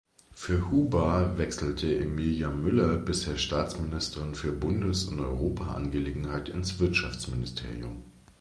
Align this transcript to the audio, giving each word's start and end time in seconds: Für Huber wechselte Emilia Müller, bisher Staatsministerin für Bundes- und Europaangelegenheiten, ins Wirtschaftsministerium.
Für 0.33 0.71
Huber 0.71 1.37
wechselte 1.37 1.95
Emilia 1.95 2.49
Müller, 2.49 2.97
bisher 2.97 3.37
Staatsministerin 3.37 4.33
für 4.33 4.51
Bundes- 4.51 5.05
und 5.05 5.19
Europaangelegenheiten, 5.19 6.55
ins 6.55 6.79
Wirtschaftsministerium. 6.79 8.03